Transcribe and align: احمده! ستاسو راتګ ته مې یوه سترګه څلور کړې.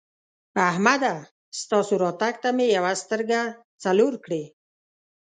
احمده! 0.71 1.15
ستاسو 1.61 1.93
راتګ 2.03 2.35
ته 2.43 2.49
مې 2.55 2.65
یوه 2.77 2.93
سترګه 3.03 3.39
څلور 3.83 4.13
کړې. 4.25 4.43